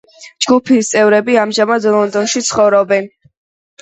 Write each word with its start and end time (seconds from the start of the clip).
ჯგუფის 0.45 0.89
წევრები 0.93 1.37
ამჟამად 1.43 1.87
ლონდონში 1.99 2.43
ცხოვრობენ. 2.51 3.11